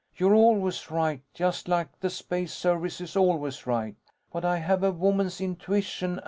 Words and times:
"You're 0.17 0.33
always 0.33 0.89
right, 0.89 1.21
just 1.35 1.67
like 1.67 1.99
the 1.99 2.09
Space 2.09 2.51
Service 2.53 3.01
is 3.01 3.15
always 3.15 3.67
right. 3.67 3.93
But 4.33 4.43
I 4.43 4.57
have 4.57 4.81
a 4.81 4.89
woman's 4.89 5.39
intuition. 5.39 6.19